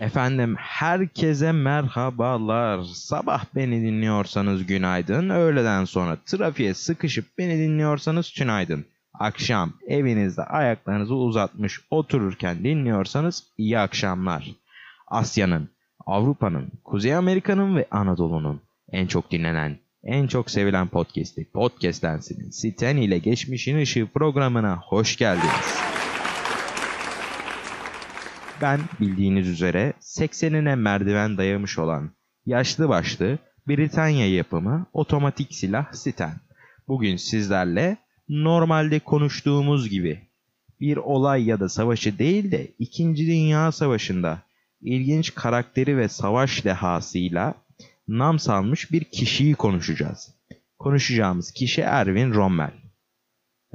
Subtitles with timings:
[0.00, 2.82] Efendim herkese merhabalar.
[2.82, 5.30] Sabah beni dinliyorsanız günaydın.
[5.30, 8.84] Öğleden sonra trafiğe sıkışıp beni dinliyorsanız tünaydın.
[9.14, 14.50] Akşam evinizde ayaklarınızı uzatmış otururken dinliyorsanız iyi akşamlar.
[15.06, 15.68] Asya'nın,
[16.06, 18.60] Avrupa'nın, Kuzey Amerika'nın ve Anadolu'nun
[18.92, 25.16] en çok dinlenen, en çok sevilen podcast'i Podcast Lensi'nin Siten ile Geçmişin Işığı programına hoş
[25.16, 25.78] geldiniz.
[28.62, 32.10] Ben bildiğiniz üzere 80'ine merdiven dayamış olan
[32.46, 36.34] yaşlı başlı Britanya yapımı otomatik silah Siten.
[36.88, 37.96] Bugün sizlerle
[38.28, 40.20] normalde konuştuğumuz gibi
[40.80, 43.16] bir olay ya da savaşı değil de 2.
[43.16, 44.42] Dünya Savaşı'nda
[44.80, 47.54] ilginç karakteri ve savaş dehasıyla
[48.08, 50.34] nam salmış bir kişiyi konuşacağız.
[50.78, 52.72] Konuşacağımız kişi Erwin Rommel.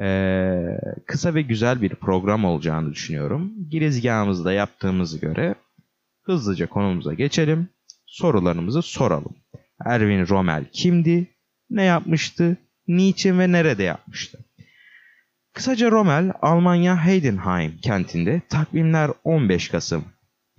[0.00, 3.52] Ee, kısa ve güzel bir program olacağını düşünüyorum.
[3.70, 5.54] Girizgahımızda yaptığımıza göre
[6.22, 7.68] hızlıca konumuza geçelim.
[8.06, 9.36] Sorularımızı soralım.
[9.84, 11.26] Erwin Rommel kimdi?
[11.70, 12.56] Ne yapmıştı?
[12.88, 14.38] Niçin ve nerede yapmıştı?
[15.52, 20.04] Kısaca Rommel, Almanya Heidenheim kentinde takvimler 15 Kasım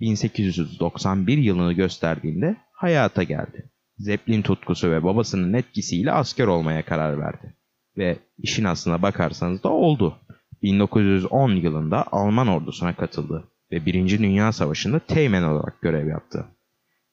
[0.00, 3.70] 1891 yılını gösterdiğinde hayata geldi.
[3.98, 7.54] Zeppelin tutkusu ve babasının etkisiyle asker olmaya karar verdi.
[7.96, 10.16] Ve işin aslına bakarsanız da oldu.
[10.62, 14.18] 1910 yılında Alman ordusuna katıldı ve 1.
[14.18, 16.46] Dünya Savaşı'nda teğmen olarak görev yaptı.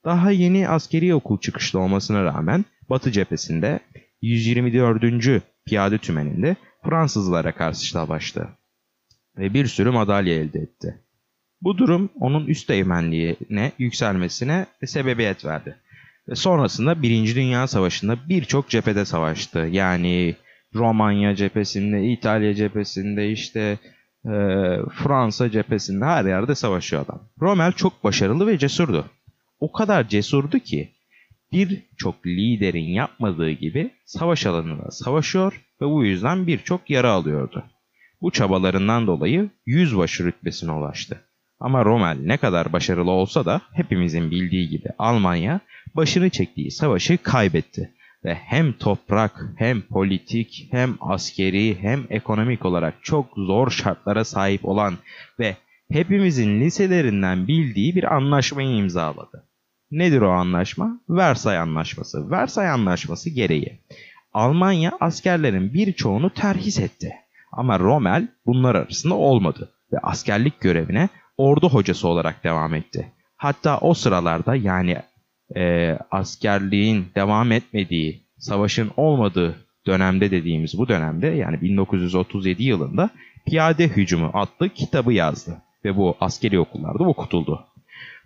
[0.04, 3.80] Daha yeni askeri okul çıkışlı olmasına rağmen Batı cephesinde
[4.22, 5.42] 124.
[5.66, 8.48] Piyade Tümeni'nde Fransızlara karşı savaştı
[9.38, 11.04] ve bir sürü madalya elde etti.
[11.62, 15.76] Bu durum onun üst eğmenliğine yükselmesine sebebiyet verdi.
[16.28, 17.34] Ve sonrasında 1.
[17.34, 19.58] Dünya Savaşı'nda birçok cephede savaştı.
[19.58, 20.36] Yani
[20.74, 23.78] Romanya cephesinde, İtalya cephesinde, işte
[24.24, 24.32] e,
[24.94, 27.20] Fransa cephesinde her yerde savaşıyor adam.
[27.40, 29.04] Rommel çok başarılı ve cesurdu.
[29.60, 30.88] O kadar cesurdu ki
[31.52, 37.64] birçok liderin yapmadığı gibi savaş alanında savaşıyor ve bu yüzden birçok yara alıyordu.
[38.20, 41.27] Bu çabalarından dolayı yüzbaşı rütbesine ulaştı.
[41.60, 45.60] Ama Rommel ne kadar başarılı olsa da hepimizin bildiği gibi Almanya
[45.94, 53.26] başını çektiği savaşı kaybetti ve hem toprak hem politik hem askeri hem ekonomik olarak çok
[53.36, 54.94] zor şartlara sahip olan
[55.38, 55.56] ve
[55.90, 59.44] hepimizin liselerinden bildiği bir anlaşmayı imzaladı.
[59.90, 61.00] Nedir o anlaşma?
[61.08, 62.30] Versay Anlaşması.
[62.30, 63.80] Versay Anlaşması gereği
[64.32, 67.12] Almanya askerlerin birçoğunu terhis etti.
[67.52, 71.08] Ama Rommel bunlar arasında olmadı ve askerlik görevine
[71.38, 73.12] ordu hocası olarak devam etti.
[73.36, 74.96] Hatta o sıralarda yani
[75.56, 79.56] e, askerliğin devam etmediği, savaşın olmadığı
[79.86, 83.10] dönemde dediğimiz bu dönemde yani 1937 yılında
[83.46, 87.64] Piyade Hücumu adlı kitabı yazdı ve bu askeri okullarda okutuldu.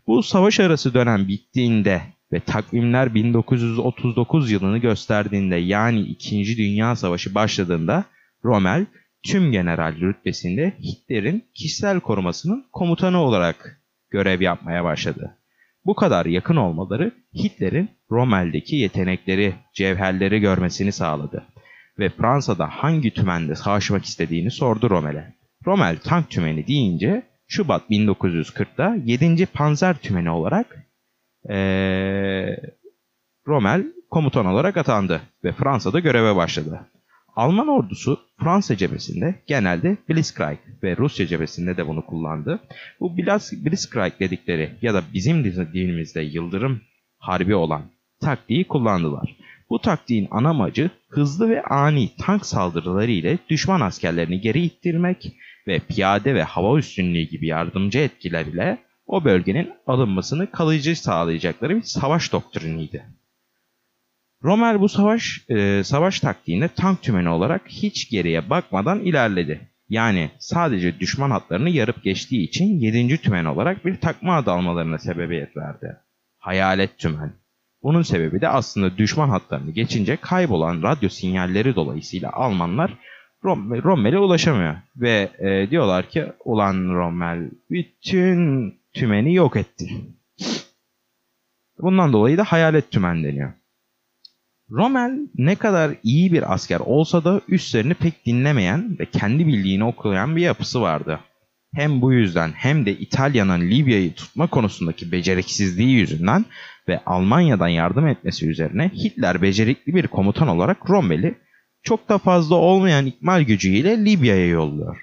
[0.06, 2.02] Bu savaş arası dönem bittiğinde
[2.32, 6.56] ve takvimler 1939 yılını gösterdiğinde yani 2.
[6.56, 8.04] Dünya Savaşı başladığında
[8.44, 8.86] Rommel
[9.22, 15.38] tüm general rütbesinde Hitler'in kişisel korumasının komutanı olarak görev yapmaya başladı.
[15.84, 21.44] Bu kadar yakın olmaları Hitler'in Rommel'deki yetenekleri, cevherleri görmesini sağladı
[21.98, 25.34] ve Fransa'da hangi tümende savaşmak istediğini sordu Rommel'e.
[25.66, 29.46] Rommel tank tümeni deyince Şubat 1940'da 7.
[29.46, 30.86] Panzer Tümeni olarak
[31.50, 32.56] ee,
[33.46, 36.80] Rommel komutan olarak atandı ve Fransa'da göreve başladı.
[37.36, 42.60] Alman ordusu Fransa cephesinde genelde Blitzkrieg ve Rusya cephesinde de bunu kullandı.
[43.00, 46.80] Bu Blitzkrieg dedikleri ya da bizim dilimizde yıldırım
[47.18, 47.82] harbi olan
[48.20, 49.36] taktiği kullandılar.
[49.70, 55.32] Bu taktiğin ana amacı hızlı ve ani tank saldırıları ile düşman askerlerini geri ittirmek
[55.66, 61.82] ve piyade ve hava üstünlüğü gibi yardımcı etkiler ile o bölgenin alınmasını kalıcı sağlayacakları bir
[61.82, 63.04] savaş doktriniydi.
[64.44, 69.60] Rommel bu savaş e, savaş taktiğinde tank tümeni olarak hiç geriye bakmadan ilerledi.
[69.88, 73.18] Yani sadece düşman hatlarını yarıp geçtiği için 7.
[73.18, 75.96] tümen olarak bir takma adı almalarına sebebiyet verdi.
[76.38, 77.32] Hayalet tümen.
[77.82, 82.98] Bunun sebebi de aslında düşman hatlarını geçince kaybolan radyo sinyalleri dolayısıyla Almanlar
[83.44, 84.76] Rommel'e ulaşamıyor.
[84.96, 89.90] Ve e, diyorlar ki ulan Rommel bütün tümeni yok etti.
[91.78, 93.52] Bundan dolayı da hayalet tümen deniyor.
[94.72, 100.36] Rommel ne kadar iyi bir asker olsa da üstlerini pek dinlemeyen ve kendi bildiğini okuyan
[100.36, 101.20] bir yapısı vardı.
[101.74, 106.44] Hem bu yüzden hem de İtalya'nın Libya'yı tutma konusundaki beceriksizliği yüzünden
[106.88, 111.34] ve Almanya'dan yardım etmesi üzerine Hitler becerikli bir komutan olarak Rommel'i
[111.82, 115.02] çok da fazla olmayan ikmal gücüyle Libya'ya yolluyor.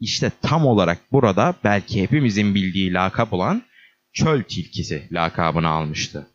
[0.00, 3.62] İşte tam olarak burada belki hepimizin bildiği lakap olan
[4.12, 6.26] çöl tilkisi lakabını almıştı.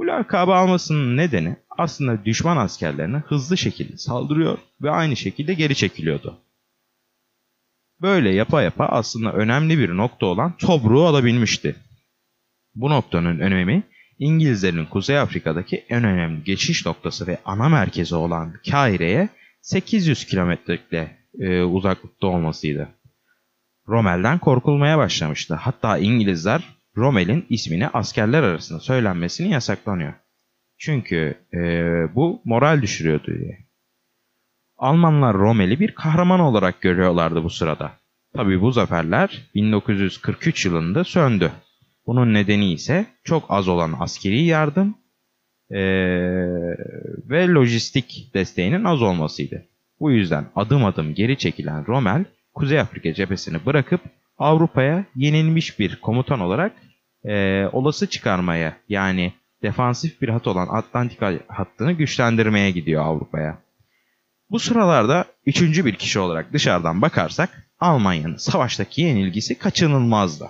[0.00, 6.38] Bu lakabı almasının nedeni aslında düşman askerlerine hızlı şekilde saldırıyor ve aynı şekilde geri çekiliyordu.
[8.02, 11.76] Böyle yapa yapa aslında önemli bir nokta olan Tobruk'u alabilmişti.
[12.74, 13.82] Bu noktanın önemi
[14.18, 19.28] İngilizlerin Kuzey Afrika'daki en önemli geçiş noktası ve ana merkezi olan Kaire'ye
[19.60, 22.88] 800 kilometrelikle e, uzaklıkta olmasıydı.
[23.88, 25.54] Rommel'den korkulmaya başlamıştı.
[25.54, 30.12] Hatta İngilizler Rommel'in ismini askerler arasında söylenmesini yasaklanıyor.
[30.78, 31.58] Çünkü e,
[32.14, 33.58] bu moral düşürüyordu diye.
[34.76, 37.92] Almanlar Rommel'i bir kahraman olarak görüyorlardı bu sırada.
[38.34, 41.50] Tabi bu zaferler 1943 yılında söndü.
[42.06, 44.94] Bunun nedeni ise çok az olan askeri yardım
[45.70, 45.76] ee,
[47.30, 49.66] ve lojistik desteğinin az olmasıydı.
[50.00, 52.24] Bu yüzden adım adım geri çekilen Rommel,
[52.54, 54.00] Kuzey Afrika cephesini bırakıp
[54.38, 56.72] Avrupa'ya yenilmiş bir komutan olarak
[57.24, 59.32] e, olası çıkarmaya yani
[59.62, 61.18] defansif bir hat olan Atlantik
[61.48, 63.58] hattını güçlendirmeye gidiyor Avrupa'ya.
[64.50, 70.48] Bu sıralarda üçüncü bir kişi olarak dışarıdan bakarsak Almanya'nın savaştaki yenilgisi kaçınılmazdı.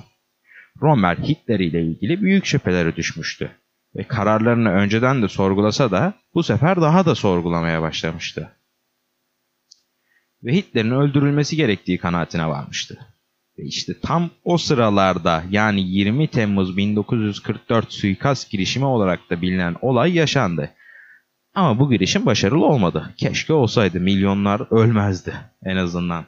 [0.83, 3.51] Rommel Hitler ile ilgili büyük şüphelere düşmüştü
[3.97, 8.53] ve kararlarını önceden de sorgulasa da bu sefer daha da sorgulamaya başlamıştı.
[10.43, 12.99] Ve Hitler'in öldürülmesi gerektiği kanaatine varmıştı.
[13.65, 20.71] İşte tam o sıralarda yani 20 Temmuz 1944 suikast girişimi olarak da bilinen olay yaşandı.
[21.55, 23.15] Ama bu girişim başarılı olmadı.
[23.17, 25.35] Keşke olsaydı milyonlar ölmezdi
[25.65, 26.25] en azından.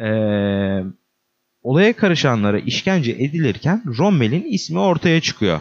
[0.00, 0.84] Ee,
[1.62, 5.60] olaya karışanlara işkence edilirken Rommel'in ismi ortaya çıkıyor.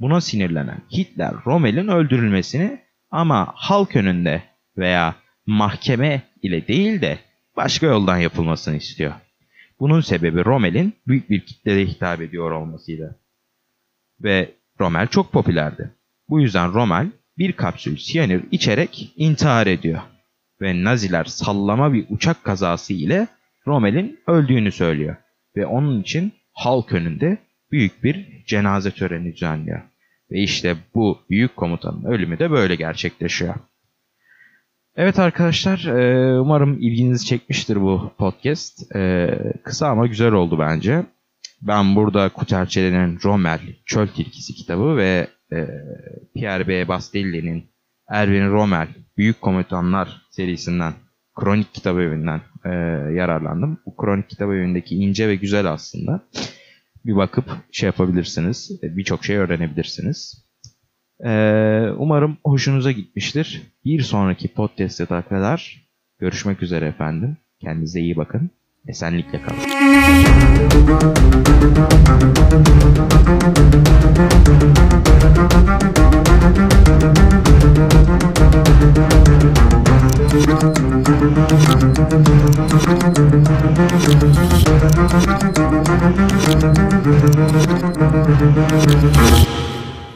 [0.00, 2.80] Buna sinirlenen Hitler Rommel'in öldürülmesini
[3.10, 4.42] ama halk önünde
[4.76, 5.14] veya
[5.46, 7.18] mahkeme ile değil de
[7.56, 9.12] başka yoldan yapılmasını istiyor.
[9.80, 13.20] Bunun sebebi Rommel'in büyük bir kitlede hitap ediyor olmasıydı.
[14.20, 15.94] Ve Rommel çok popülerdi.
[16.28, 20.00] Bu yüzden Rommel bir kapsül siyanür içerek intihar ediyor.
[20.60, 23.26] Ve Naziler sallama bir uçak kazası ile
[23.66, 25.16] Rommel'in öldüğünü söylüyor.
[25.56, 27.38] Ve onun için halk önünde
[27.70, 29.82] büyük bir cenaze töreni düzenliyor.
[30.30, 33.54] Ve işte bu büyük komutanın ölümü de böyle gerçekleşiyor.
[34.96, 38.96] Evet arkadaşlar, e, umarım ilginizi çekmiştir bu podcast.
[38.96, 39.30] E,
[39.64, 41.06] kısa ama güzel oldu bence.
[41.62, 45.66] Ben burada Kuterçe'nin Rommel, Çöl Tilkisi kitabı ve e,
[46.34, 46.88] Pierre B.
[46.88, 47.64] Bastelli'nin
[48.08, 50.92] Erwin Rommel, Büyük Komutanlar serisinden,
[51.34, 52.40] kronik kitabı evinden
[53.14, 53.78] yararlandım.
[53.86, 56.22] Bu kronik kitabı evindeki ince ve güzel aslında.
[57.04, 60.45] Bir bakıp şey yapabilirsiniz, birçok şey öğrenebilirsiniz.
[61.24, 63.62] Ee, umarım hoşunuza gitmiştir.
[63.84, 65.86] Bir sonraki podcast'e kadar
[66.18, 67.36] görüşmek üzere efendim.
[67.60, 68.50] Kendinize iyi bakın.
[68.88, 69.60] Esenlikle kalın.